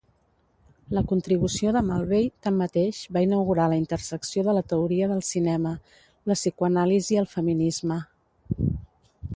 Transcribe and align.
La 0.97 1.01
contribució 1.11 1.73
de 1.75 1.83
Mulvey, 1.89 2.25
tanmateix, 2.47 3.01
va 3.17 3.23
inaugurar 3.27 3.67
la 3.73 3.77
intersecció 3.83 4.47
de 4.49 4.57
la 4.59 4.65
teoria 4.73 5.11
del 5.13 5.23
cinema, 5.29 5.77
la 6.33 6.39
psicoanàlisi 6.43 7.23
el 7.25 7.31
feminisme. 7.37 8.03